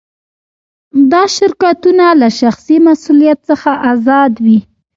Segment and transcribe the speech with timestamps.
[1.11, 4.59] دا شرکتونه له شخصي مسوولیت څخه آزاد وي.